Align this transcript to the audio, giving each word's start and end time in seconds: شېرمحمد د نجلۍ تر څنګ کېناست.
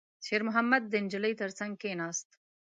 شېرمحمد 0.25 0.83
د 0.87 0.93
نجلۍ 1.03 1.33
تر 1.41 1.49
څنګ 1.59 1.73
کېناست. 1.81 2.29